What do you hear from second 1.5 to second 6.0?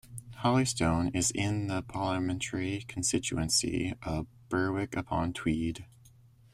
the parliamentary constituency of Berwick-upon-Tweed.